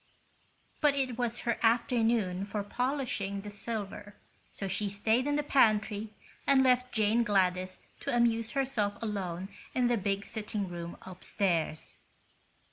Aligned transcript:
But 0.81 0.95
it 0.95 1.15
was 1.15 1.41
her 1.41 1.59
afternoon 1.61 2.43
for 2.47 2.63
polishing 2.63 3.41
the 3.41 3.51
silver, 3.51 4.15
so 4.49 4.67
she 4.67 4.89
stayed 4.89 5.27
in 5.27 5.35
the 5.35 5.43
pantry 5.43 6.15
and 6.47 6.63
left 6.63 6.91
Jane 6.91 7.23
Gladys 7.23 7.77
to 7.99 8.15
amuse 8.15 8.53
herself 8.53 8.95
alone 8.99 9.49
in 9.75 9.89
the 9.89 9.97
big 9.97 10.25
sitting 10.25 10.67
room 10.67 10.97
upstairs. 11.03 11.97